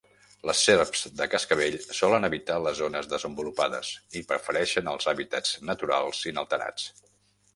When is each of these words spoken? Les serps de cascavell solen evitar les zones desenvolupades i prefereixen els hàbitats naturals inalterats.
Les 0.49 0.61
serps 0.67 1.01
de 1.17 1.25
cascavell 1.33 1.75
solen 1.97 2.25
evitar 2.29 2.55
les 2.67 2.79
zones 2.79 3.09
desenvolupades 3.11 3.91
i 4.21 4.25
prefereixen 4.31 4.89
els 4.95 5.09
hàbitats 5.13 5.55
naturals 5.73 6.25
inalterats. 6.33 6.89